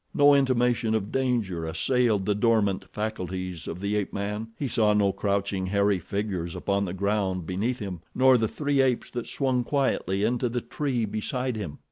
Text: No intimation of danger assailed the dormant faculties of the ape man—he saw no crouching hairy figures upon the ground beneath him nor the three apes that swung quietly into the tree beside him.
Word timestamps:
No 0.15 0.33
intimation 0.33 0.95
of 0.95 1.11
danger 1.11 1.63
assailed 1.67 2.25
the 2.25 2.33
dormant 2.33 2.85
faculties 2.91 3.67
of 3.67 3.79
the 3.81 3.95
ape 3.95 4.11
man—he 4.11 4.67
saw 4.67 4.93
no 4.95 5.11
crouching 5.11 5.67
hairy 5.67 5.99
figures 5.99 6.55
upon 6.55 6.85
the 6.85 6.93
ground 6.95 7.45
beneath 7.45 7.77
him 7.77 7.99
nor 8.15 8.35
the 8.35 8.47
three 8.47 8.81
apes 8.81 9.11
that 9.11 9.27
swung 9.27 9.63
quietly 9.63 10.23
into 10.23 10.49
the 10.49 10.59
tree 10.61 11.05
beside 11.05 11.55
him. 11.55 11.77